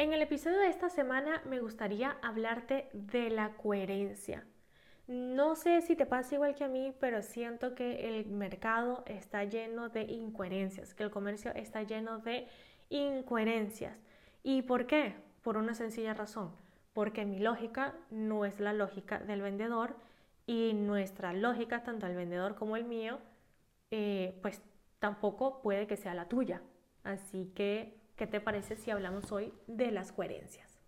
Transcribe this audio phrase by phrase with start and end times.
[0.00, 4.46] En el episodio de esta semana me gustaría hablarte de la coherencia.
[5.06, 9.44] No sé si te pasa igual que a mí, pero siento que el mercado está
[9.44, 12.48] lleno de incoherencias, que el comercio está lleno de
[12.88, 13.94] incoherencias.
[14.42, 15.16] ¿Y por qué?
[15.42, 16.50] Por una sencilla razón,
[16.94, 19.96] porque mi lógica no es la lógica del vendedor
[20.46, 23.18] y nuestra lógica, tanto el vendedor como el mío,
[23.90, 24.62] eh, pues
[24.98, 26.62] tampoco puede que sea la tuya.
[27.04, 30.78] Así que ¿Qué te parece si hablamos hoy de las coherencias?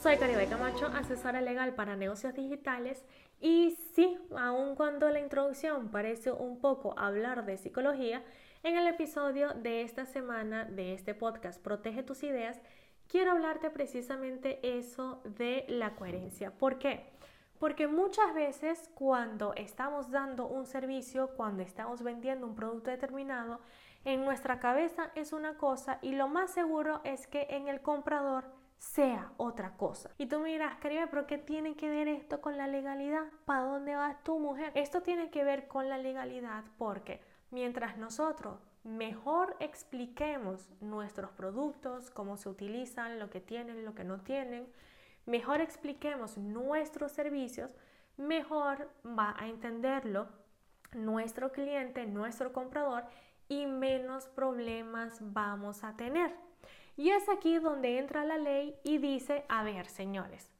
[0.00, 3.04] Soy Caribe Camacho, asesora legal para negocios digitales
[3.38, 8.24] y sí, aun cuando la introducción parece un poco hablar de psicología,
[8.62, 12.58] en el episodio de esta semana de este podcast Protege tus ideas,
[13.08, 16.50] quiero hablarte precisamente eso de la coherencia.
[16.50, 17.10] ¿Por qué?
[17.58, 23.60] Porque muchas veces cuando estamos dando un servicio, cuando estamos vendiendo un producto determinado,
[24.04, 28.44] en nuestra cabeza es una cosa y lo más seguro es que en el comprador
[28.78, 30.10] sea otra cosa.
[30.18, 33.24] Y tú me dirás, Caribe, pero ¿qué tiene que ver esto con la legalidad?
[33.44, 34.70] ¿Para dónde va tu mujer?
[34.74, 42.36] Esto tiene que ver con la legalidad porque mientras nosotros mejor expliquemos nuestros productos, cómo
[42.36, 44.68] se utilizan, lo que tienen, lo que no tienen,
[45.26, 47.74] mejor expliquemos nuestros servicios,
[48.16, 50.28] mejor va a entenderlo
[50.92, 53.04] nuestro cliente, nuestro comprador
[53.48, 56.34] y menos problemas vamos a tener.
[56.96, 60.50] Y es aquí donde entra la ley y dice, a ver, señores,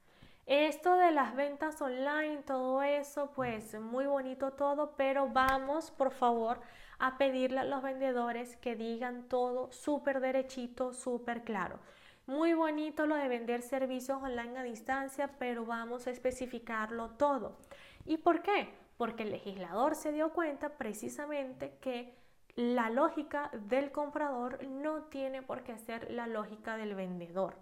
[0.44, 6.60] esto de las ventas online, todo eso, pues muy bonito todo, pero vamos, por favor,
[6.98, 11.78] a pedirle a los vendedores que digan todo súper derechito, súper claro.
[12.26, 17.56] Muy bonito lo de vender servicios online a distancia, pero vamos a especificarlo todo.
[18.04, 18.68] ¿Y por qué?
[18.96, 22.16] Porque el legislador se dio cuenta precisamente que
[22.56, 27.54] la lógica del comprador no tiene por qué ser la lógica del vendedor.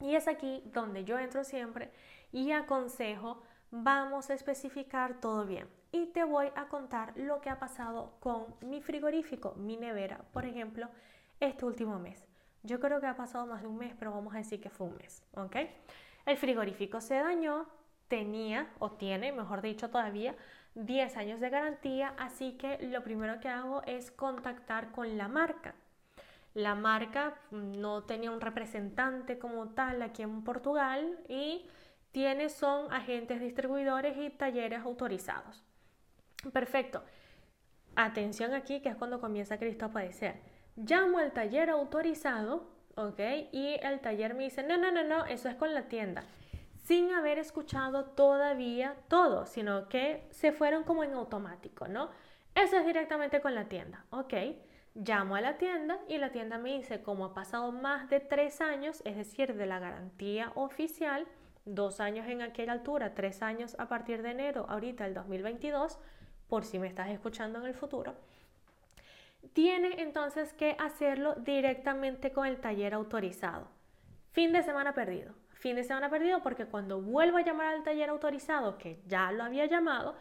[0.00, 1.90] Y es aquí donde yo entro siempre
[2.32, 5.68] y aconsejo, vamos a especificar todo bien.
[5.90, 10.46] Y te voy a contar lo que ha pasado con mi frigorífico, mi nevera, por
[10.46, 10.88] ejemplo,
[11.40, 12.31] este último mes.
[12.62, 14.86] Yo creo que ha pasado más de un mes, pero vamos a decir que fue
[14.86, 15.56] un mes, ¿ok?
[16.26, 17.66] El frigorífico se dañó,
[18.06, 20.36] tenía o tiene, mejor dicho todavía,
[20.74, 25.74] 10 años de garantía, así que lo primero que hago es contactar con la marca.
[26.54, 31.66] La marca no tenía un representante como tal aquí en Portugal y
[32.12, 35.64] tiene son agentes distribuidores y talleres autorizados.
[36.52, 37.02] Perfecto.
[37.96, 42.64] Atención aquí, que es cuando comienza Cristo a padecer llamo al taller autorizado,
[42.96, 43.20] ¿ok?
[43.52, 46.24] Y el taller me dice, no, no, no, no, eso es con la tienda.
[46.84, 52.10] Sin haber escuchado todavía todo, sino que se fueron como en automático, ¿no?
[52.54, 54.34] Eso es directamente con la tienda, ¿ok?
[54.94, 58.60] Llamo a la tienda y la tienda me dice, como ha pasado más de tres
[58.60, 61.26] años, es decir, de la garantía oficial,
[61.64, 65.98] dos años en aquella altura, tres años a partir de enero, ahorita el 2022,
[66.48, 68.14] por si me estás escuchando en el futuro,
[69.52, 73.68] tiene entonces que hacerlo directamente con el taller autorizado.
[74.30, 75.34] Fin de semana perdido.
[75.54, 79.44] Fin de semana perdido porque cuando vuelvo a llamar al taller autorizado, que ya lo
[79.44, 80.16] había llamado,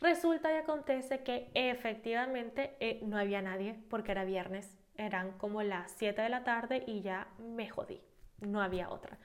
[0.00, 4.78] resulta y acontece que efectivamente eh, no había nadie porque era viernes.
[4.96, 8.00] Eran como las 7 de la tarde y ya me jodí.
[8.40, 9.18] No había otra.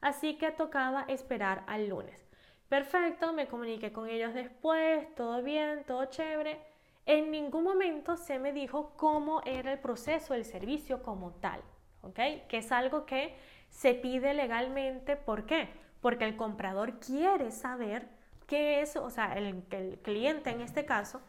[0.00, 2.26] Así que tocaba esperar al lunes.
[2.68, 6.73] Perfecto, me comuniqué con ellos después, todo bien, todo chévere
[7.06, 11.60] en ningún momento se me dijo cómo era el proceso, el servicio como tal,
[12.02, 12.18] ¿ok?
[12.48, 13.36] Que es algo que
[13.68, 15.68] se pide legalmente, ¿por qué?
[16.00, 18.08] Porque el comprador quiere saber
[18.46, 19.62] qué es, o sea, el,
[20.02, 21.20] cliente en este caso,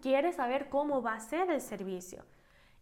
[0.00, 2.24] quiere saber cómo va a ser el servicio.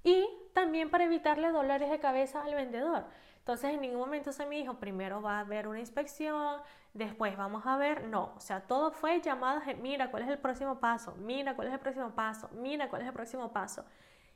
[0.04, 3.04] Y también para evitarle dolores de cabeza al vendedor.
[3.40, 6.60] Entonces en ningún momento se me dijo, primero va a haber una inspección,
[6.92, 10.78] después vamos a ver, no, o sea, todo fue llamadas, mira cuál es el próximo
[10.78, 13.84] paso, mira cuál es el próximo paso, mira cuál es el próximo paso.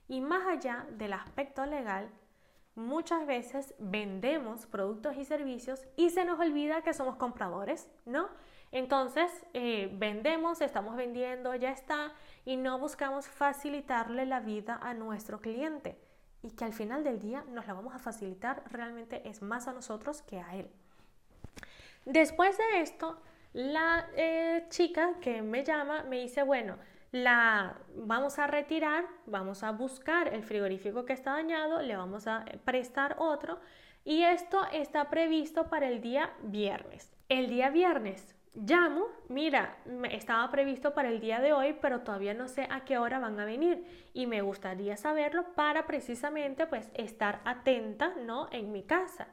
[0.09, 2.09] Y más allá del aspecto legal,
[2.75, 8.29] muchas veces vendemos productos y servicios y se nos olvida que somos compradores, ¿no?
[8.73, 12.13] Entonces, eh, vendemos, estamos vendiendo, ya está,
[12.45, 16.04] y no buscamos facilitarle la vida a nuestro cliente
[16.45, 19.73] y que al final del día nos la vamos a facilitar, realmente es más a
[19.73, 20.69] nosotros que a él.
[22.05, 23.19] Después de esto,
[23.55, 26.77] la eh, chica que me llama me dice, bueno,
[27.13, 32.45] la vamos a retirar, vamos a buscar el frigorífico que está dañado, le vamos a
[32.65, 33.59] prestar otro
[34.05, 37.11] y esto está previsto para el día viernes.
[37.31, 39.77] El día viernes llamo, mira,
[40.11, 43.39] estaba previsto para el día de hoy, pero todavía no sé a qué hora van
[43.41, 43.85] a venir
[44.15, 48.49] y me gustaría saberlo para precisamente pues estar atenta, ¿no?
[48.53, 49.29] En mi casa.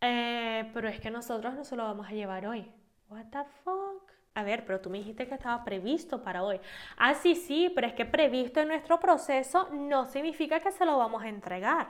[0.00, 2.70] Eh, pero es que nosotros no se lo vamos a llevar hoy.
[3.08, 4.12] What the fuck?
[4.34, 6.60] A ver, pero tú me dijiste que estaba previsto para hoy.
[6.96, 10.98] Ah, sí, sí, pero es que previsto en nuestro proceso no significa que se lo
[10.98, 11.88] vamos a entregar.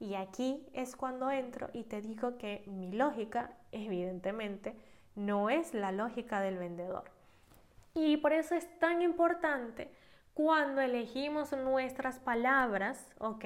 [0.00, 4.76] Y aquí es cuando entro y te digo que mi lógica, evidentemente,
[5.18, 7.04] no es la lógica del vendedor.
[7.94, 9.90] Y por eso es tan importante
[10.32, 13.44] cuando elegimos nuestras palabras, ¿ok?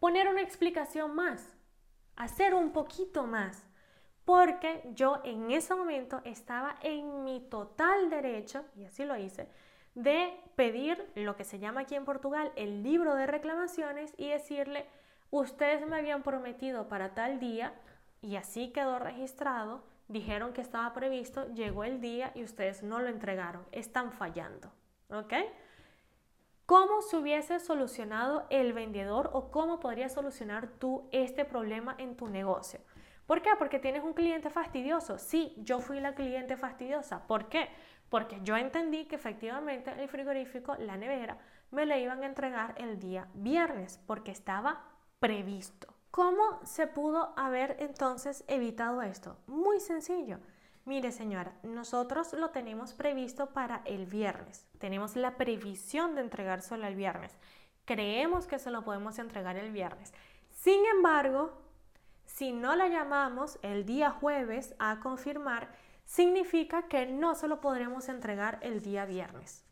[0.00, 1.54] Poner una explicación más,
[2.16, 3.64] hacer un poquito más,
[4.24, 9.48] porque yo en ese momento estaba en mi total derecho, y así lo hice,
[9.94, 14.84] de pedir lo que se llama aquí en Portugal el libro de reclamaciones y decirle,
[15.30, 17.72] ustedes me habían prometido para tal día,
[18.20, 23.08] y así quedó registrado, dijeron que estaba previsto, llegó el día y ustedes no lo
[23.08, 24.72] entregaron, están fallando,
[25.10, 25.34] ¿ok?
[26.66, 32.26] ¿Cómo se hubiese solucionado el vendedor o cómo podrías solucionar tú este problema en tu
[32.26, 32.80] negocio?
[33.26, 33.50] ¿Por qué?
[33.58, 35.18] Porque tienes un cliente fastidioso.
[35.18, 37.26] Sí, yo fui la cliente fastidiosa.
[37.26, 37.68] ¿Por qué?
[38.08, 41.38] Porque yo entendí que efectivamente el frigorífico, la nevera,
[41.70, 44.84] me la iban a entregar el día viernes porque estaba
[45.18, 45.95] previsto.
[46.10, 49.36] ¿Cómo se pudo haber entonces evitado esto?
[49.46, 50.38] Muy sencillo.
[50.86, 54.66] Mire señora, nosotros lo tenemos previsto para el viernes.
[54.78, 57.36] Tenemos la previsión de entregárselo el viernes.
[57.84, 60.14] Creemos que se lo podemos entregar el viernes.
[60.50, 61.52] Sin embargo,
[62.24, 65.74] si no la llamamos el día jueves a confirmar,
[66.04, 69.64] significa que no se lo podremos entregar el día viernes.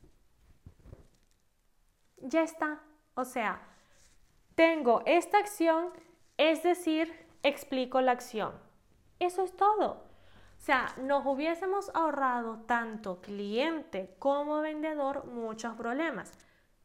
[2.19, 2.81] Ya está.
[3.15, 3.63] O sea,
[4.55, 5.91] tengo esta acción
[6.37, 8.53] es decir, explico la acción.
[9.19, 10.05] Eso es todo.
[10.57, 16.33] O sea, nos hubiésemos ahorrado tanto cliente como vendedor muchos problemas.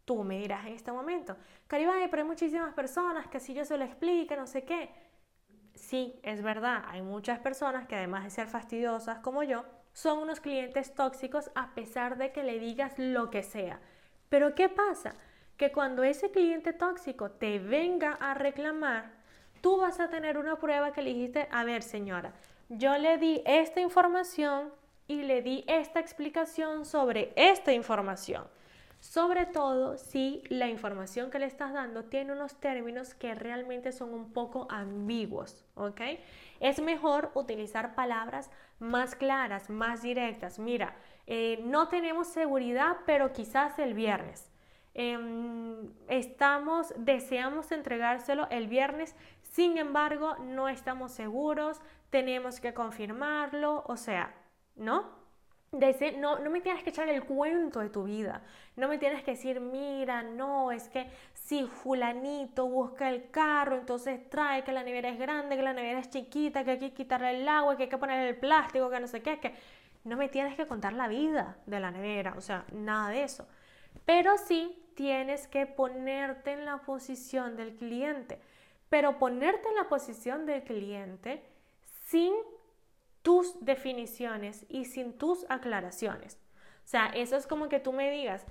[0.05, 1.37] Tú me dirás en este momento,
[1.67, 4.89] Caribay, pero hay muchísimas personas que si yo se lo explique, no sé qué.
[5.75, 9.63] Sí, es verdad, hay muchas personas que además de ser fastidiosas como yo,
[9.93, 13.79] son unos clientes tóxicos a pesar de que le digas lo que sea.
[14.29, 15.13] Pero ¿qué pasa?
[15.57, 19.18] Que cuando ese cliente tóxico te venga a reclamar,
[19.61, 22.33] tú vas a tener una prueba que le dijiste, a ver señora,
[22.69, 24.71] yo le di esta información
[25.07, 28.43] y le di esta explicación sobre esta información.
[28.99, 34.13] Sobre todo si la información que le estás dando tiene unos términos que realmente son
[34.13, 36.01] un poco ambiguos, ¿ok?
[36.59, 40.59] Es mejor utilizar palabras más claras, más directas.
[40.59, 40.95] Mira,
[41.27, 44.51] eh, no tenemos seguridad, pero quizás el viernes.
[44.93, 49.15] Em, estamos, deseamos entregárselo el viernes,
[49.49, 54.33] sin embargo, no estamos seguros, tenemos que confirmarlo, o sea,
[54.75, 55.19] ¿no?
[55.71, 58.41] no, no me tienes que echar el cuento de tu vida,
[58.75, 64.29] no me tienes que decir, mira, no, es que si fulanito busca el carro, entonces
[64.29, 67.41] trae que la nevera es grande, que la nevera es chiquita, que hay que quitarle
[67.41, 69.53] el agua, que hay que ponerle el plástico, que no sé qué, que
[70.03, 73.47] no me tienes que contar la vida de la nevera, o sea, nada de eso.
[74.05, 78.39] Pero sí tienes que ponerte en la posición del cliente
[78.89, 81.43] pero ponerte en la posición del cliente
[82.05, 82.33] sin
[83.21, 86.39] tus definiciones y sin tus aclaraciones.
[86.83, 88.45] O sea, eso es como que tú me digas,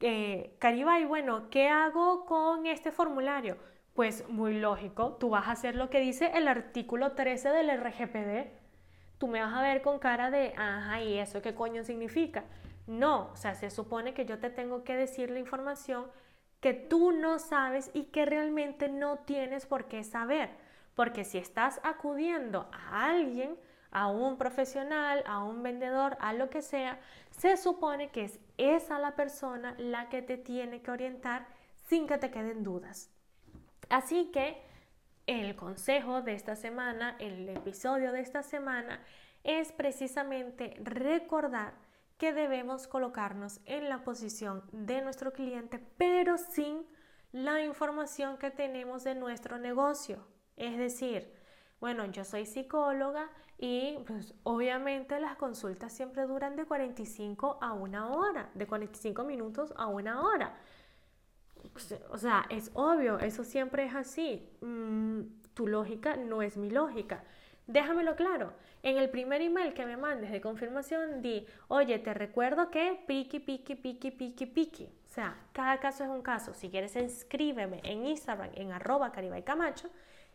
[0.00, 3.56] eh, Caribay, bueno, ¿qué hago con este formulario?
[3.94, 8.50] Pues muy lógico, tú vas a hacer lo que dice el artículo 13 del RGPD.
[9.18, 12.44] Tú me vas a ver con cara de, ajá, ¿y eso qué coño significa?
[12.88, 16.06] No, o sea, se supone que yo te tengo que decir la información
[16.64, 20.48] que tú no sabes y que realmente no tienes por qué saber.
[20.94, 23.58] Porque si estás acudiendo a alguien,
[23.90, 26.98] a un profesional, a un vendedor, a lo que sea,
[27.32, 31.46] se supone que es esa la persona la que te tiene que orientar
[31.86, 33.10] sin que te queden dudas.
[33.90, 34.62] Así que
[35.26, 39.04] el consejo de esta semana, el episodio de esta semana,
[39.42, 41.74] es precisamente recordar
[42.32, 46.86] debemos colocarnos en la posición de nuestro cliente, pero sin
[47.32, 50.24] la información que tenemos de nuestro negocio.
[50.56, 51.32] Es decir,
[51.80, 53.28] bueno, yo soy psicóloga
[53.58, 59.74] y pues obviamente las consultas siempre duran de 45 a una hora, de 45 minutos
[59.76, 60.56] a una hora.
[62.10, 64.48] O sea, es obvio, eso siempre es así.
[64.60, 65.22] Mm,
[65.54, 67.24] tu lógica no es mi lógica.
[67.66, 68.52] Déjamelo claro.
[68.82, 73.40] En el primer email que me mandes de confirmación, di, oye, te recuerdo que piqui,
[73.40, 74.84] piqui, piqui, piqui, piqui.
[74.84, 76.52] O sea, cada caso es un caso.
[76.52, 79.10] Si quieres, escríbeme en Instagram, en arroba
[79.44, 79.88] Camacho,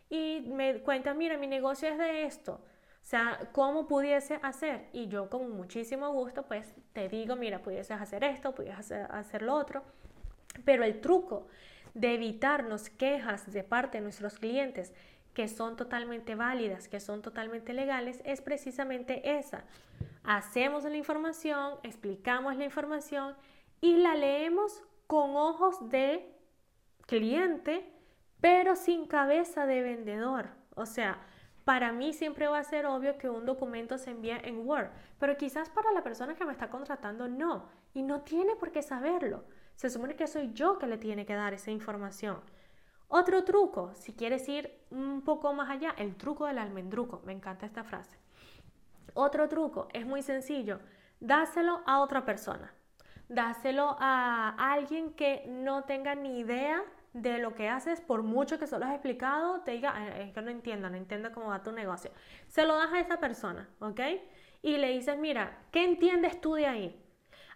[0.08, 2.54] y me cuentas, mira, mi negocio es de esto.
[2.54, 4.88] O sea, ¿cómo pudiese hacer?
[4.92, 9.42] Y yo con muchísimo gusto, pues te digo, mira, pudieses hacer esto, pudieses hacer, hacer
[9.42, 9.84] lo otro.
[10.64, 11.46] Pero el truco
[11.94, 14.92] de evitarnos quejas de parte de nuestros clientes
[15.34, 19.64] que son totalmente válidas, que son totalmente legales, es precisamente esa.
[20.24, 23.34] Hacemos la información, explicamos la información
[23.80, 26.34] y la leemos con ojos de
[27.06, 27.92] cliente,
[28.40, 30.50] pero sin cabeza de vendedor.
[30.74, 31.18] O sea,
[31.64, 35.36] para mí siempre va a ser obvio que un documento se envía en Word, pero
[35.36, 39.44] quizás para la persona que me está contratando no, y no tiene por qué saberlo.
[39.74, 42.40] Se supone que soy yo que le tiene que dar esa información.
[43.12, 47.66] Otro truco, si quieres ir un poco más allá, el truco del almendruco, me encanta
[47.66, 48.16] esta frase.
[49.14, 50.78] Otro truco es muy sencillo,
[51.18, 52.72] dáselo a otra persona,
[53.28, 58.68] dáselo a alguien que no tenga ni idea de lo que haces, por mucho que
[58.68, 61.72] se lo has explicado, te diga, es que no entiendo, no entiendo cómo va tu
[61.72, 62.12] negocio.
[62.46, 64.00] Se lo das a esa persona, ¿ok?
[64.62, 67.04] Y le dices, mira, ¿qué entiendes tú de ahí?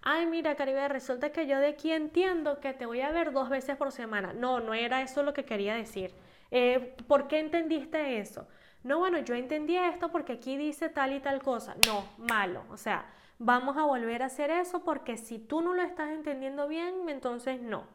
[0.04, 3.49] Ay, mira, Caribe, resulta que yo de aquí entiendo que te voy a ver dos
[3.49, 4.32] veces por semana.
[4.32, 6.14] No, no era eso lo que quería decir.
[6.50, 8.46] Eh, ¿Por qué entendiste eso?
[8.82, 11.75] No, bueno, yo entendí esto porque aquí dice tal y tal cosa.
[11.87, 12.64] No, malo.
[12.68, 13.06] O sea,
[13.38, 17.62] vamos a volver a hacer eso porque si tú no lo estás entendiendo bien, entonces
[17.62, 17.87] no.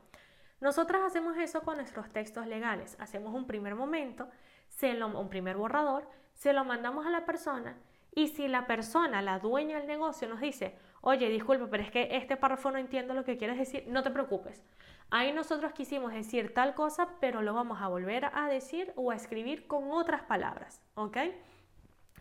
[0.61, 2.97] Nosotras hacemos eso con nuestros textos legales.
[2.99, 4.27] Hacemos un primer momento,
[4.67, 7.77] se lo, un primer borrador, se lo mandamos a la persona
[8.15, 12.09] y si la persona, la dueña del negocio, nos dice, oye, disculpe, pero es que
[12.17, 14.63] este párrafo no entiendo lo que quieres decir, no te preocupes.
[15.11, 19.15] Ahí nosotros quisimos decir tal cosa, pero lo vamos a volver a decir o a
[19.15, 21.17] escribir con otras palabras, ¿ok?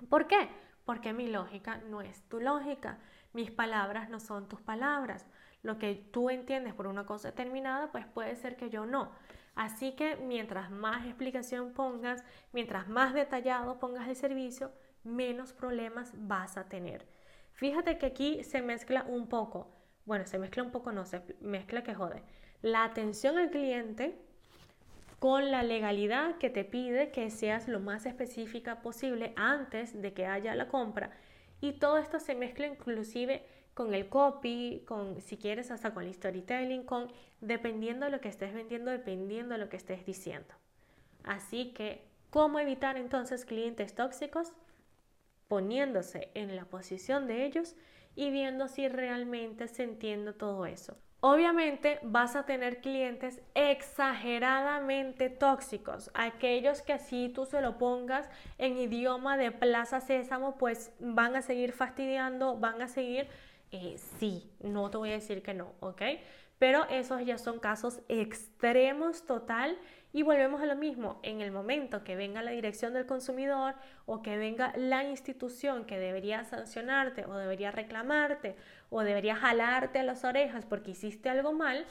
[0.08, 0.48] ¿Por qué?
[0.84, 2.98] Porque mi lógica no es tu lógica,
[3.34, 5.26] mis palabras no son tus palabras.
[5.62, 9.10] Lo que tú entiendes por una cosa determinada, pues puede ser que yo no.
[9.54, 14.72] Así que mientras más explicación pongas, mientras más detallado pongas el servicio,
[15.04, 17.06] menos problemas vas a tener.
[17.58, 19.66] Fíjate que aquí se mezcla un poco,
[20.04, 22.22] bueno, se mezcla un poco, no, se mezcla que jode,
[22.62, 24.16] la atención al cliente
[25.18, 30.24] con la legalidad que te pide que seas lo más específica posible antes de que
[30.24, 31.10] haya la compra.
[31.60, 36.14] Y todo esto se mezcla inclusive con el copy, con si quieres hasta con el
[36.14, 37.10] storytelling, con
[37.40, 40.54] dependiendo de lo que estés vendiendo, dependiendo de lo que estés diciendo.
[41.24, 44.52] Así que, ¿cómo evitar entonces clientes tóxicos?
[45.48, 47.74] Poniéndose en la posición de ellos
[48.14, 50.96] y viendo si realmente se entiende todo eso.
[51.20, 58.76] Obviamente vas a tener clientes exageradamente tóxicos, aquellos que si tú se lo pongas en
[58.76, 63.26] idioma de Plaza Sésamo, pues van a seguir fastidiando, van a seguir,
[63.72, 66.02] eh, sí, no te voy a decir que no, ¿ok?
[66.60, 69.76] Pero esos ya son casos extremos total
[70.12, 73.74] y volvemos a lo mismo, en el momento que venga la dirección del consumidor
[74.06, 78.56] o que venga la institución que debería sancionarte o debería reclamarte
[78.90, 81.84] o debería jalarte a las orejas porque hiciste algo mal,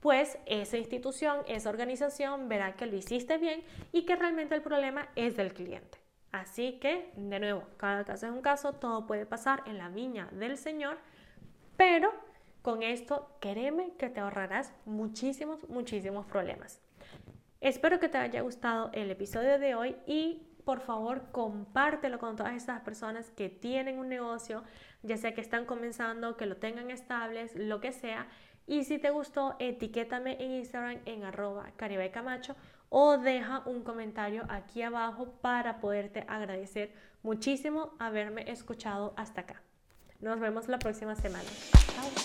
[0.00, 5.08] pues esa institución, esa organización verá que lo hiciste bien y que realmente el problema
[5.16, 5.98] es del cliente.
[6.30, 10.28] Así que, de nuevo, cada caso es un caso, todo puede pasar en la viña
[10.32, 10.98] del Señor,
[11.76, 12.12] pero
[12.64, 16.80] con esto, créeme que te ahorrarás muchísimos, muchísimos problemas.
[17.64, 22.52] Espero que te haya gustado el episodio de hoy y por favor compártelo con todas
[22.52, 24.62] esas personas que tienen un negocio,
[25.02, 28.26] ya sea que están comenzando, que lo tengan estables, lo que sea.
[28.66, 31.72] Y si te gustó, etiquétame en Instagram en arroba
[32.12, 32.54] Camacho
[32.90, 36.92] o deja un comentario aquí abajo para poderte agradecer
[37.22, 39.62] muchísimo haberme escuchado hasta acá.
[40.20, 41.48] Nos vemos la próxima semana.
[41.94, 42.23] Chao.